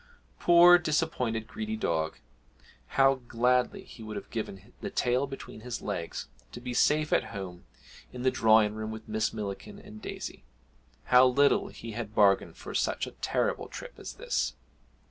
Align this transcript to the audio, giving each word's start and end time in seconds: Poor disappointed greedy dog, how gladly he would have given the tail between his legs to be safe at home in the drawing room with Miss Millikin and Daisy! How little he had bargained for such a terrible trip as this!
Poor 0.39 0.79
disappointed 0.79 1.45
greedy 1.45 1.75
dog, 1.75 2.17
how 2.97 3.21
gladly 3.27 3.83
he 3.83 4.01
would 4.01 4.15
have 4.15 4.31
given 4.31 4.73
the 4.81 4.89
tail 4.89 5.27
between 5.27 5.59
his 5.59 5.79
legs 5.79 6.27
to 6.51 6.59
be 6.59 6.73
safe 6.73 7.13
at 7.13 7.25
home 7.25 7.65
in 8.11 8.23
the 8.23 8.31
drawing 8.31 8.73
room 8.73 8.89
with 8.89 9.07
Miss 9.07 9.31
Millikin 9.31 9.77
and 9.77 10.01
Daisy! 10.01 10.43
How 11.03 11.27
little 11.27 11.67
he 11.67 11.91
had 11.91 12.15
bargained 12.15 12.57
for 12.57 12.73
such 12.73 13.05
a 13.05 13.11
terrible 13.11 13.67
trip 13.67 13.93
as 13.99 14.13
this! 14.13 14.55